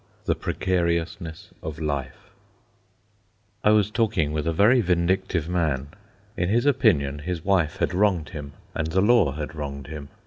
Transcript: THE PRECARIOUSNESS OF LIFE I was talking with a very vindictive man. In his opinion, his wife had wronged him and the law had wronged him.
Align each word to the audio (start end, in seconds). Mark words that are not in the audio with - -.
THE 0.25 0.33
PRECARIOUSNESS 0.33 1.51
OF 1.61 1.77
LIFE 1.79 2.31
I 3.63 3.69
was 3.69 3.91
talking 3.91 4.31
with 4.31 4.47
a 4.47 4.51
very 4.51 4.81
vindictive 4.81 5.47
man. 5.47 5.89
In 6.35 6.49
his 6.49 6.65
opinion, 6.65 7.19
his 7.19 7.45
wife 7.45 7.75
had 7.77 7.93
wronged 7.93 8.29
him 8.29 8.53
and 8.73 8.87
the 8.87 9.01
law 9.01 9.33
had 9.33 9.53
wronged 9.53 9.85
him. 9.85 10.09